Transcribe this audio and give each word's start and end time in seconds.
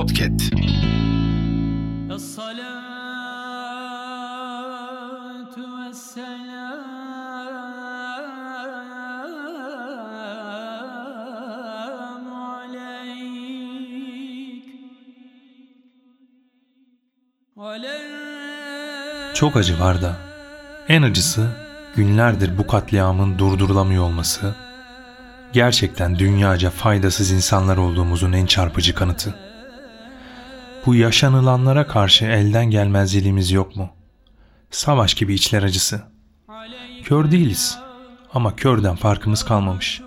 Podcast. 0.00 0.40
Çok 19.34 19.56
acı 19.56 19.80
var 19.80 20.02
da 20.02 20.16
en 20.88 21.02
acısı 21.02 21.46
günlerdir 21.96 22.58
bu 22.58 22.66
katliamın 22.66 23.38
durdurulamıyor 23.38 24.04
olması 24.04 24.54
gerçekten 25.52 26.18
dünyaca 26.18 26.70
faydasız 26.70 27.30
insanlar 27.30 27.76
olduğumuzun 27.76 28.32
en 28.32 28.46
çarpıcı 28.46 28.94
kanıtı. 28.94 29.49
Bu 30.86 30.94
yaşanılanlara 30.94 31.86
karşı 31.86 32.24
elden 32.24 32.70
gelmezliğimiz 32.70 33.50
yok 33.50 33.76
mu? 33.76 33.90
Savaş 34.70 35.14
gibi 35.14 35.34
içler 35.34 35.62
acısı. 35.62 36.02
Kör 37.04 37.30
değiliz 37.30 37.78
ama 38.34 38.56
körden 38.56 38.96
farkımız 38.96 39.44
kalmamış. 39.44 40.02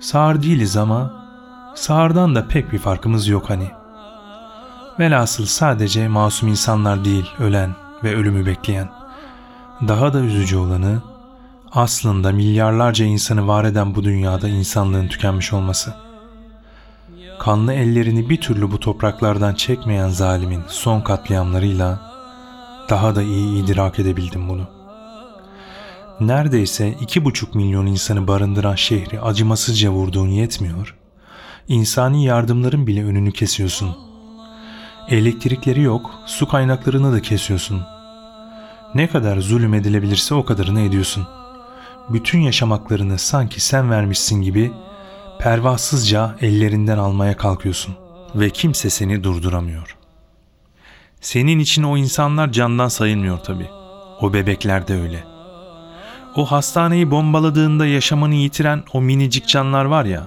Sağır 0.00 0.42
değiliz 0.42 0.76
ama 0.76 1.26
sağırdan 1.74 2.34
da 2.34 2.48
pek 2.48 2.72
bir 2.72 2.78
farkımız 2.78 3.28
yok 3.28 3.50
hani. 3.50 3.70
Velhasıl 4.98 5.46
sadece 5.46 6.08
masum 6.08 6.48
insanlar 6.48 7.04
değil 7.04 7.30
ölen 7.38 7.74
ve 8.04 8.16
ölümü 8.16 8.46
bekleyen. 8.46 8.88
Daha 9.88 10.12
da 10.12 10.20
üzücü 10.20 10.56
olanı 10.56 11.02
aslında 11.72 12.32
milyarlarca 12.32 13.04
insanı 13.04 13.46
var 13.46 13.64
eden 13.64 13.94
bu 13.94 14.04
dünyada 14.04 14.48
insanlığın 14.48 15.08
tükenmiş 15.08 15.52
olması. 15.52 15.94
Kanlı 17.38 17.72
ellerini 17.72 18.30
bir 18.30 18.40
türlü 18.40 18.70
bu 18.70 18.80
topraklardan 18.80 19.54
çekmeyen 19.54 20.08
zalimin 20.08 20.62
son 20.68 21.00
katliamlarıyla 21.00 22.00
daha 22.90 23.16
da 23.16 23.22
iyi 23.22 23.64
idrak 23.64 23.98
edebildim 23.98 24.48
bunu. 24.48 24.68
Neredeyse 26.20 26.94
iki 27.00 27.24
buçuk 27.24 27.54
milyon 27.54 27.86
insanı 27.86 28.28
barındıran 28.28 28.74
şehri 28.74 29.20
acımasızca 29.20 29.90
vurduğun 29.90 30.28
yetmiyor, 30.28 30.96
insani 31.68 32.24
yardımların 32.24 32.86
bile 32.86 33.04
önünü 33.04 33.32
kesiyorsun. 33.32 33.96
Elektrikleri 35.08 35.82
yok, 35.82 36.10
su 36.26 36.48
kaynaklarını 36.48 37.12
da 37.12 37.22
kesiyorsun. 37.22 37.82
Ne 38.94 39.08
kadar 39.08 39.38
zulüm 39.38 39.74
edilebilirse 39.74 40.34
o 40.34 40.44
kadarını 40.44 40.80
ediyorsun. 40.80 41.26
Bütün 42.08 42.38
yaşam 42.38 42.70
haklarını 42.70 43.18
sanki 43.18 43.60
sen 43.60 43.90
vermişsin 43.90 44.42
gibi 44.42 44.72
pervasızca 45.40 46.36
ellerinden 46.40 46.98
almaya 46.98 47.36
kalkıyorsun. 47.36 47.94
Ve 48.34 48.50
kimse 48.50 48.90
seni 48.90 49.24
durduramıyor. 49.24 49.96
Senin 51.20 51.58
için 51.58 51.82
o 51.82 51.96
insanlar 51.96 52.52
candan 52.52 52.88
sayılmıyor 52.88 53.38
tabi. 53.38 53.66
O 54.20 54.32
bebekler 54.32 54.88
de 54.88 55.00
öyle. 55.00 55.24
O 56.36 56.44
hastaneyi 56.44 57.10
bombaladığında 57.10 57.86
yaşamını 57.86 58.34
yitiren 58.34 58.82
o 58.92 59.00
minicik 59.00 59.48
canlar 59.48 59.84
var 59.84 60.04
ya. 60.04 60.26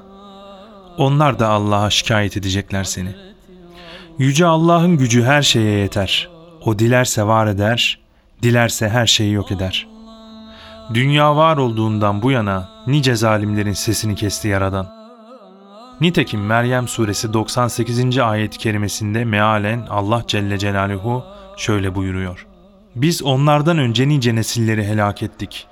Onlar 0.98 1.40
da 1.40 1.50
Allah'a 1.50 1.90
şikayet 1.90 2.38
edecekler 2.38 2.84
seni. 2.84 3.16
Yüce 4.20 4.46
Allah'ın 4.46 4.98
gücü 4.98 5.24
her 5.24 5.42
şeye 5.42 5.80
yeter. 5.80 6.30
O 6.66 6.80
dilerse 6.80 7.24
var 7.24 7.48
eder, 7.48 8.00
dilerse 8.44 8.90
her 8.90 9.08
şeyi 9.08 9.34
yok 9.34 9.52
eder. 9.52 9.88
Dünya 10.94 11.36
var 11.36 11.58
olduğundan 11.58 12.22
bu 12.22 12.32
yana 12.32 12.70
nice 12.88 13.16
zalimlerin 13.16 13.74
sesini 13.74 14.16
kesti 14.16 14.48
yaradan. 14.48 15.03
Nitekim 16.04 16.46
Meryem 16.46 16.88
suresi 16.88 17.34
98. 17.34 18.18
ayet-i 18.18 18.58
kerimesinde 18.58 19.26
mealen 19.26 19.88
Allah 19.90 20.24
Celle 20.28 20.58
Celaluhu 20.58 21.24
şöyle 21.58 21.96
buyuruyor. 21.96 22.48
Biz 22.96 23.24
onlardan 23.24 23.78
önce 23.78 24.10
nice 24.10 24.36
nesilleri 24.36 24.86
helak 24.86 25.24
ettik. 25.24 25.68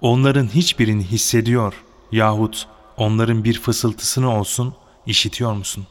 Onların 0.00 0.46
hiçbirini 0.46 1.04
hissediyor 1.04 1.74
yahut 2.12 2.66
onların 2.96 3.44
bir 3.44 3.60
fısıltısını 3.60 4.38
olsun 4.38 4.74
işitiyor 5.06 5.52
musun? 5.52 5.86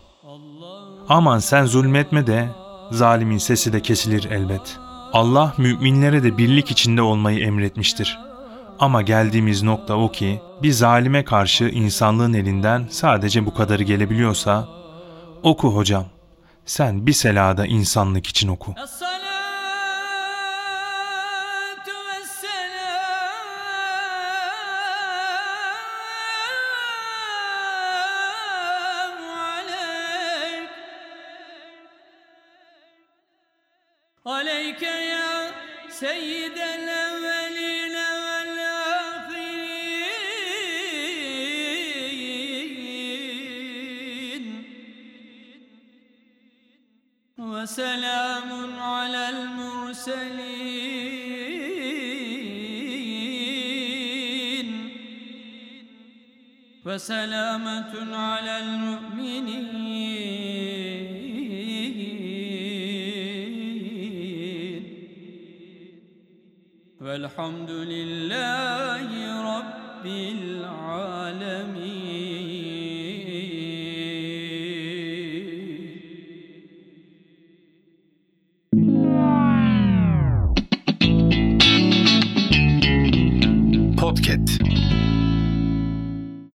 Aman 1.09 1.39
sen 1.39 1.65
zulmetme 1.65 2.27
de 2.27 2.49
zalimin 2.91 3.37
sesi 3.37 3.73
de 3.73 3.81
kesilir 3.81 4.31
elbet. 4.31 4.77
Allah 5.13 5.53
müminlere 5.57 6.23
de 6.23 6.37
birlik 6.37 6.71
içinde 6.71 7.01
olmayı 7.01 7.39
emretmiştir. 7.39 8.19
Ama 8.82 9.02
geldiğimiz 9.02 9.62
nokta 9.62 9.94
o 9.94 10.12
ki 10.12 10.40
bir 10.62 10.70
zalime 10.72 11.24
karşı 11.24 11.64
insanlığın 11.64 12.32
elinden 12.34 12.86
sadece 12.90 13.46
bu 13.46 13.54
kadarı 13.54 13.82
gelebiliyorsa 13.82 14.68
oku 15.42 15.68
hocam. 15.76 16.04
Sen 16.66 17.06
bir 17.06 17.12
selada 17.12 17.66
insanlık 17.66 18.26
için 18.26 18.48
oku. 18.48 18.74
الصلاة 18.78 19.18
والسلام 28.28 29.18
عليك 29.46 30.70
عليك 34.26 34.82
يا 34.82 35.50
سيد 35.88 36.58
الأولين 36.76 37.41
وسلام 47.63 48.79
على 48.79 49.23
المرسلين. 49.29 50.73
وسلامة 56.85 58.15
على 58.15 58.59
المؤمنين. 58.59 59.53
والحمد 67.01 67.71
لله 67.71 69.07
رب 69.57 70.05
العالمين. 70.05 70.73